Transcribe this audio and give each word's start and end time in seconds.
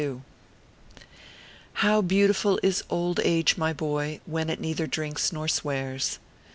How 1.85 2.01
beautiful 2.01 2.59
is 2.63 2.83
Old 2.89 3.19
Age, 3.23 3.55
ray 3.55 3.71
boy, 3.71 4.19
when 4.25 4.49
it 4.49 4.59
neither 4.59 4.87
drinks 4.87 5.31
nor 5.31 5.47
swears. 5.47 6.17